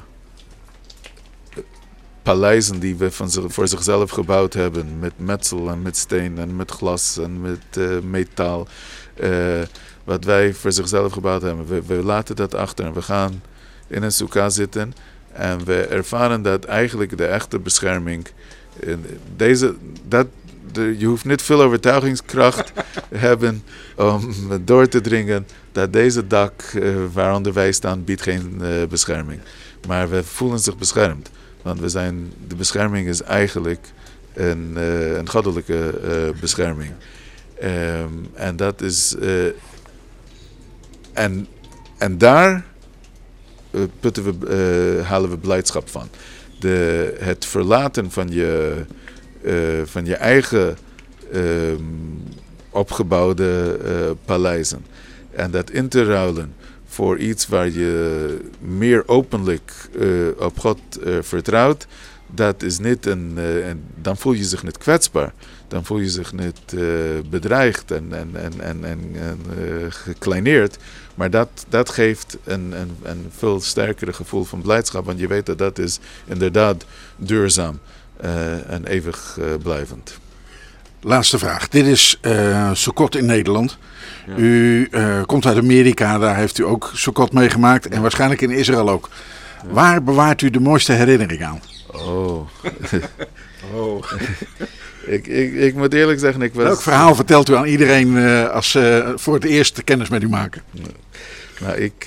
[2.22, 6.72] paleizen die we van, voor zichzelf gebouwd hebben, met metsel en met steen en met
[6.72, 8.68] glas en met metaal,
[10.04, 13.44] wat wij voor zichzelf gebouwd hebben, we, we, laten dat achter en we gaan
[13.88, 14.94] in een sukkah zitten
[15.32, 18.28] en we ervaren dat eigenlijk de echte bescherming,
[19.36, 19.76] deze,
[20.08, 20.28] dat,
[20.72, 22.72] de, je hoeft niet veel overtuigingskracht
[23.16, 23.64] hebben
[23.96, 24.34] om
[24.66, 29.40] door te dringen dat deze dak uh, waaronder wij staan biedt geen uh, bescherming.
[29.88, 31.30] Maar we voelen zich beschermd.
[31.62, 33.88] Want we zijn, de bescherming is eigenlijk
[34.34, 35.94] een, uh, een goddelijke
[36.40, 36.92] bescherming.
[37.64, 39.16] Um, en dat is.
[41.14, 41.48] en,
[41.98, 42.66] en daar
[44.00, 46.10] putten we, halen we blijdschap van.
[46.60, 48.86] De, het verlaten van je
[49.86, 50.78] van je eigen
[51.34, 51.42] uh,
[52.70, 54.86] opgebouwde uh, paleizen.
[55.32, 56.54] En dat in te ruilen
[56.86, 59.74] voor iets waar je meer openlijk
[60.38, 60.80] op God
[61.22, 61.88] vertrouwt,
[62.28, 65.34] dat is niet een, en dan voel je zich niet kwetsbaar.
[65.68, 66.76] Dan voel je zich niet
[67.30, 69.16] bedreigd en, en, en, en, en,
[69.90, 70.78] gekleineerd.
[71.16, 72.74] Maar dat, dat geeft een,
[73.04, 75.06] een, veel sterkere gevoel van blijdschap.
[75.06, 76.86] Want je weet dat dat is inderdaad
[77.18, 78.01] duurzaam uh,
[78.68, 80.20] en eeuwig uh, blijvend.
[81.02, 81.68] Laatste vraag.
[81.68, 83.78] Dit is uh, Sukkot in Nederland.
[84.28, 84.34] Ja.
[84.38, 84.90] U
[85.26, 87.88] komt uit Amerika, daar heeft u ook Sukkot meegemaakt.
[87.88, 89.10] En waarschijnlijk in Israël ook.
[89.64, 89.74] Ja.
[89.74, 91.62] Waar bewaart u de mooiste herinnering aan?
[91.88, 92.48] Oh.
[93.74, 94.04] oh.
[95.16, 96.64] ik, ik, ik moet eerlijk zeggen, ik was...
[96.64, 98.18] Welk verhaal vertelt u aan iedereen
[98.50, 100.62] als ze voor het eerst kennis met u maken?
[101.60, 102.06] Nou, ik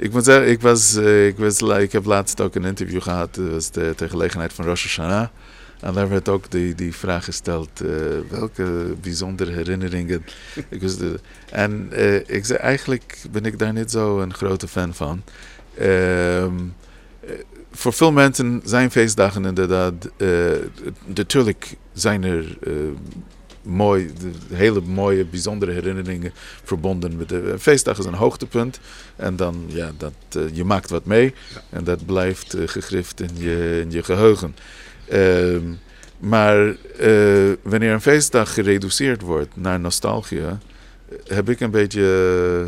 [0.00, 3.34] ik moet zeggen, ik, was, uh, ik, was, ik heb laatst ook een interview gehad.
[3.34, 5.28] Dat was de, ter gelegenheid van Rosh Hashanah.
[5.80, 7.90] En daar werd ook die, die vraag gesteld: uh,
[8.28, 10.24] welke bijzondere herinneringen.
[10.68, 14.68] ik was de, en uh, ik zei: eigenlijk ben ik daar niet zo een grote
[14.68, 15.22] fan van.
[15.78, 16.54] Ehm,
[17.72, 20.08] voor veel mensen zijn feestdagen inderdaad.
[21.06, 22.58] natuurlijk zijn er
[23.62, 24.10] mooi,
[24.52, 26.32] hele mooie, bijzondere herinneringen
[26.64, 28.80] verbonden met de feestdag is een hoogtepunt.
[29.16, 31.34] En dan, ja, dat, uh, je maakt wat mee
[31.70, 34.54] en dat blijft uh, gegrift in je, in je geheugen.
[35.12, 35.56] Uh,
[36.18, 36.76] maar
[37.62, 40.40] wanneer een feestdag gereduceerd wordt naar nostalgie,
[41.26, 42.66] heb ik een beetje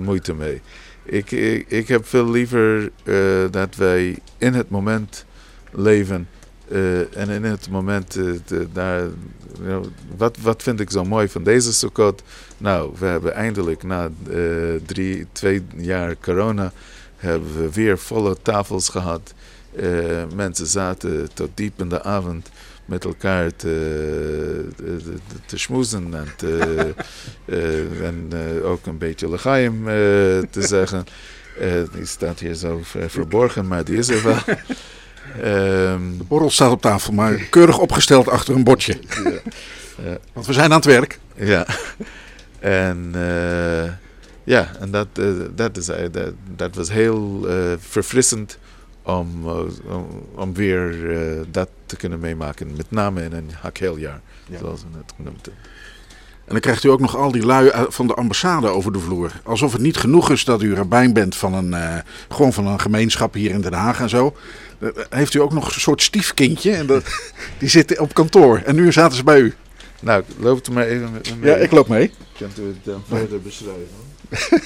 [0.00, 0.60] moeite mee.
[1.04, 2.90] Ik, ik, ik, heb veel liever
[3.50, 5.24] dat wij in het moment
[5.72, 6.28] leven.
[6.70, 9.84] Eh, en in het moment, eh, de- daar, you know,
[10.16, 12.22] wat, wat vind ik zo mooi van deze Sukkot?
[12.58, 14.36] Nou, we hebben eindelijk na eh,
[14.86, 16.72] drie, twee jaar corona,
[17.16, 19.34] hebben we weer volle tafels gehad.
[19.76, 19.86] Eh,
[20.34, 22.48] mensen zaten tot diep in de avond
[22.84, 24.98] met elkaar te, te,
[25.46, 26.94] te schmoezen en, te,
[28.02, 28.30] en
[28.64, 29.84] ook een beetje legaim
[30.50, 31.04] te zeggen.
[31.94, 34.36] Die staat hier zo ver- verborgen, maar die is er wel.
[35.42, 38.98] Ehm, Borrel staat op tafel, maar keurig opgesteld achter een bordje.
[40.04, 40.18] ja.
[40.32, 41.18] Want we zijn aan het werk.
[41.34, 41.66] Ja.
[42.58, 43.92] En eh,
[44.44, 47.46] ja, en dat, eh, dat, is, eh, dat, dat was heel
[47.78, 48.58] verfrissend
[49.02, 49.48] om,
[49.88, 50.96] om, om weer
[51.50, 52.76] dat te kunnen meemaken.
[52.76, 54.20] Met name in een hakheeljaar,
[54.58, 55.62] zoals we net genoemd hebben.
[56.48, 58.98] En dan krijgt u ook nog al die lui uit- van de ambassade over de
[58.98, 59.32] vloer.
[59.44, 61.94] Alsof het niet genoeg is dat u rabbijn bent van een, eh,
[62.28, 64.36] gewoon van een gemeenschap hier in Den Haag en zo.
[64.78, 67.02] Eh, Heeft u ook nog een soort stiefkindje en dat,
[67.58, 68.62] die zit op kantoor.
[68.64, 69.54] En nu zaten ze bij u.
[70.00, 71.50] Nou, loopt u maar even mee.
[71.50, 72.12] Ja, ik loop mee.
[72.38, 73.86] Kunt u het dan verder beschrijven?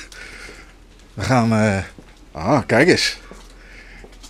[1.14, 1.52] We gaan.
[1.52, 1.78] eh,
[2.32, 3.18] Ah, kijk eens.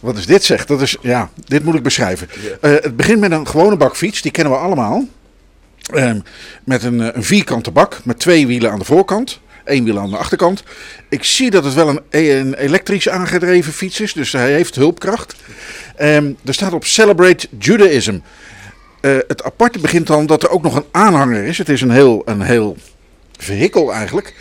[0.00, 0.66] Wat is dit zeg?
[0.66, 2.28] Dat is, ja, dit moet ik beschrijven.
[2.60, 5.04] Eh, het begint met een gewone bakfiets, die kennen we allemaal.
[5.90, 6.20] Ehm,
[6.64, 10.10] met een, eh, een vierkante bak met twee wielen aan de voorkant, één wiel aan
[10.10, 10.62] de achterkant.
[11.08, 15.34] Ik zie dat het wel een, een elektrisch aangedreven fiets is, dus hij heeft hulpkracht.
[15.96, 18.18] Ehm, er staat op Celebrate Judaism.
[19.00, 21.58] Eh, het aparte begint dan dat er ook nog een aanhanger is.
[21.58, 22.76] Het is een heel, een heel
[23.38, 24.34] vehikel eigenlijk.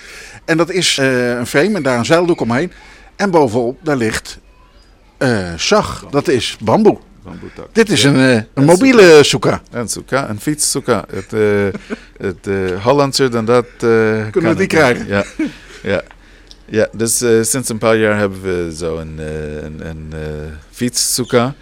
[0.46, 2.72] En dat is eh, een frame en daar een zeildoek omheen.
[3.16, 4.40] En bovenop, daar ligt
[5.56, 6.08] zag.
[6.10, 6.98] Dat is bamboe.
[7.24, 7.74] Bamboetak.
[7.74, 9.62] Dit is een, eh, een mobiele soeka.
[9.72, 11.06] Een soeka, een fietssoeka.
[11.10, 11.68] Het, eh
[12.28, 13.66] het eh, Hollandser dan dat.
[13.78, 15.08] Kunnen we die krijgen?
[15.08, 15.24] Ja,
[15.84, 16.02] ja.
[16.66, 19.20] ja dus sinds een paar jaar hebben we zo een,
[19.64, 20.14] een, een
[20.72, 21.56] fietssoeka.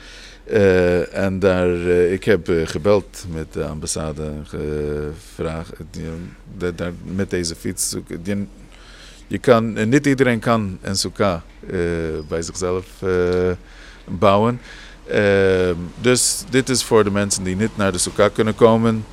[0.43, 1.77] Eh, en daar,
[2.11, 5.71] ik heb gebeld met de ambassade en gevraagd,
[6.75, 7.95] daar, met deze fiets.
[8.21, 8.47] Die,
[9.27, 11.43] je kan, niet iedereen kan een soeka
[12.27, 12.85] bij zichzelf
[14.05, 14.59] bouwen.
[15.09, 19.05] Ehm, dus dit is voor de mensen die niet naar de Sukkah kunnen komen.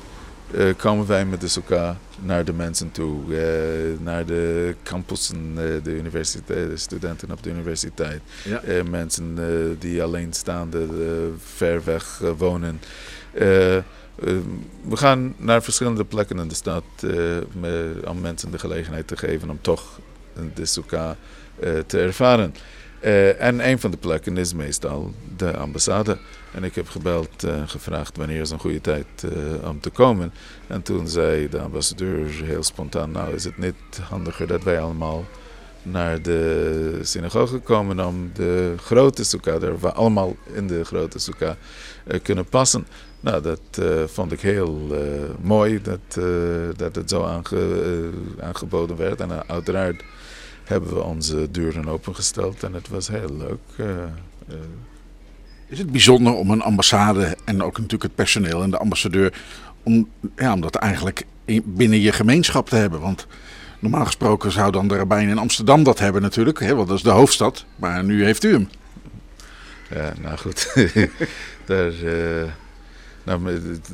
[0.53, 3.35] eh, komen wij met de Sukkah naar de mensen toe.
[3.35, 8.21] eh, naar de campussen, eh, de universiteit, de studenten op de universiteit.
[8.43, 8.61] Ja.
[8.89, 9.35] mensen
[9.79, 10.87] die alleenstaande,
[11.53, 12.79] ver weg wonen.
[13.33, 13.83] Eh, eh,
[14.87, 16.83] we gaan naar verschillende plekken in de stad
[18.07, 19.99] om mensen de gelegenheid te geven om toch
[20.53, 20.65] de
[21.59, 22.53] eh, te ervaren.
[23.39, 26.17] En een van de plekken is meestal de ambassade.
[26.53, 30.33] En ik heb gebeld en gevraagd wanneer is een goede tijd eh, om te komen.
[30.67, 33.75] En toen zei de ambassadeur heel spontaan, nou is het niet
[34.09, 35.25] handiger dat wij allemaal
[35.83, 41.53] naar de synagoge komen om de grote sukkah, daar we allemaal in de grote sukkah
[42.03, 42.87] eh, kunnen passen.
[43.19, 44.99] Nou, dat eh, vond ik heel eh,
[45.41, 46.23] mooi dat, eh,
[46.75, 49.21] dat het zo aange- eh, aangeboden werd.
[49.21, 50.03] En eh, uiteraard
[50.63, 53.87] hebben we onze deuren opengesteld en het was heel leuk.
[55.67, 58.77] Eh, eh, Is het bijzonder om een ambassade en ook natuurlijk het personeel en de
[58.77, 59.33] ambassadeur,
[59.83, 62.99] om, ja, om dat eigenlijk in- binnen je gemeenschap te hebben?
[62.99, 63.27] Want
[63.79, 67.03] normaal gesproken zou dan de rabbijn in Amsterdam dat hebben natuurlijk, hè, want dat is
[67.03, 67.65] de hoofdstad.
[67.75, 68.69] Maar nu heeft u hem.
[69.95, 70.73] Ja, nou goed.
[71.65, 72.43] Daar, eh,
[73.23, 73.89] nou, het-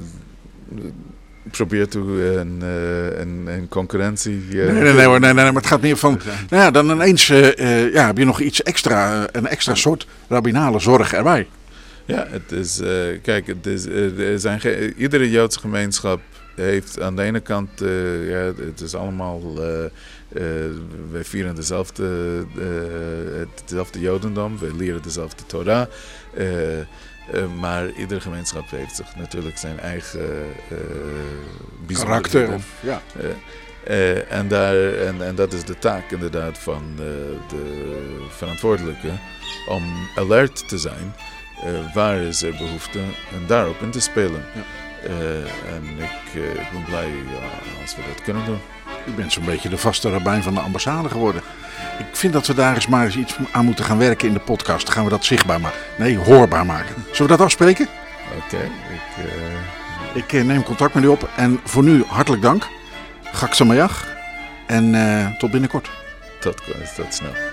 [1.51, 4.43] probeert u een, eh, een, een concurrentie...
[4.49, 7.29] eh, Nee, nee, nee, nee, nee, maar het gaat meer van, nou ja, dan ineens
[7.29, 11.47] eh, eh, ja, heb je nog iets extra, eh, een extra soort rabbinale zorg erbij.
[12.05, 14.61] Ja, het is, eh, kijk, het is, er zijn
[14.97, 16.21] iedere Joodse gemeenschap
[16.55, 19.89] heeft aan de ene kant, eh, ja, het is allemaal, eh,
[21.11, 22.05] wij vieren dezelfde,
[23.55, 25.87] hetzelfde Jodendom, we leren dezelfde Torah.
[27.59, 30.29] maar iedere gemeenschap heeft zich natuurlijk zijn eigen.
[31.87, 32.53] Karakter.
[32.53, 33.01] Of, ja.
[34.29, 37.37] En, daar, en, en dat is de taak inderdaad van de
[38.29, 39.11] verantwoordelijke
[39.67, 39.83] om
[40.15, 41.13] alert te zijn.
[41.65, 42.99] Eh, waar is er behoefte
[43.31, 44.45] en daarop in te spelen.
[45.03, 48.59] Eh, en ik, eh, ik ben blij ja, als we dat kunnen doen.
[49.07, 51.41] U bent zo'n beetje de vaste rabbijn van de ambassade geworden.
[51.99, 54.39] Ik vind dat we daar eens maar eens iets aan moeten gaan werken in de
[54.39, 54.85] podcast.
[54.85, 55.79] Dan gaan we dat zichtbaar maken.
[55.97, 56.95] Nee, hoorbaar maken.
[57.11, 57.87] Zullen we dat afspreken?
[58.37, 58.69] Oké,
[60.13, 61.29] ik, Ik neem contact met u op.
[61.35, 62.67] En voor nu hartelijk dank.
[63.23, 64.07] Gak Samayach.
[64.67, 65.89] En tot binnenkort.
[66.39, 66.61] tot,
[66.95, 67.52] tot snel.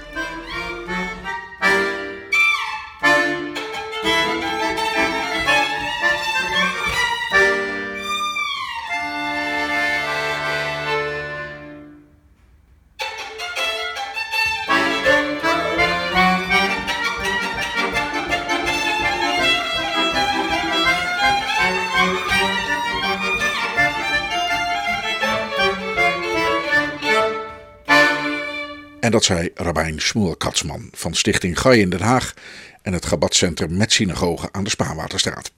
[29.21, 32.35] Dat zei Rabijn Shmuel Katzman van Stichting Gai in Den Haag
[32.83, 35.53] en het Gabatcentrum met synagoge aan de Spaanwaterstraat.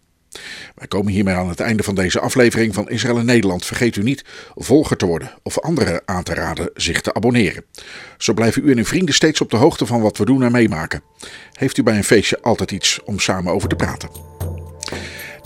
[0.74, 3.64] Wij komen hiermee aan het einde van deze aflevering van Israël en Nederland.
[3.64, 7.64] Vergeet u niet volger te worden of anderen aan te raden zich te abonneren.
[8.18, 10.52] Zo blijven u en uw vrienden steeds op de hoogte van wat we doen en
[10.52, 11.02] meemaken.
[11.52, 14.10] Heeft u bij een feestje altijd iets om samen over te praten?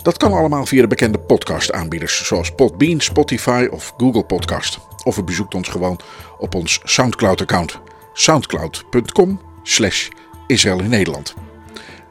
[0.01, 4.79] Dat kan allemaal via de bekende podcastaanbieders zoals Podbean, Spotify of Google Podcast.
[5.03, 5.99] Of u bezoekt ons gewoon
[6.37, 7.79] op ons Soundcloud-account
[8.17, 10.09] soundcloud.com slash
[10.47, 11.35] Israël in Nederland.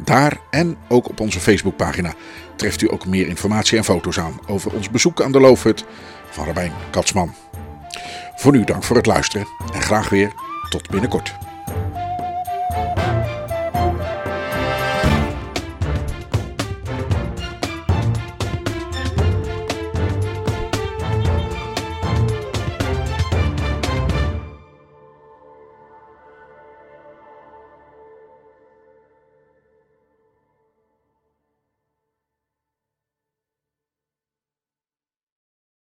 [0.05, 2.15] Daar en ook op onze Facebookpagina
[2.57, 5.85] treft u ook meer informatie en foto's aan over ons bezoek aan de Loofhut
[6.31, 7.35] van Rabijn Katsman.
[8.37, 10.33] Voor nu dank voor het luisteren en graag weer
[10.69, 11.46] tot binnenkort.